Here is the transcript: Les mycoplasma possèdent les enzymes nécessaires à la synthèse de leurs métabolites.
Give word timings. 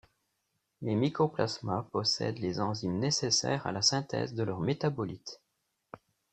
Les 0.81 0.95
mycoplasma 0.95 1.87
possèdent 1.91 2.39
les 2.39 2.59
enzymes 2.59 2.97
nécessaires 2.97 3.67
à 3.67 3.71
la 3.71 3.83
synthèse 3.83 4.33
de 4.33 4.41
leurs 4.41 4.59
métabolites. 4.59 5.43